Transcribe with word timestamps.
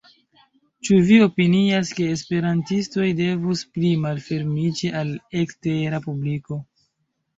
Ĉu 0.87 0.95
vi 1.09 1.17
opinias 1.25 1.91
ke 1.99 2.07
esperantistoj 2.15 3.05
devus 3.21 3.63
pli 3.75 3.93
malfermiĝi 4.07 4.91
al 5.03 5.13
ekstera 5.43 6.01
publiko? 6.11 6.59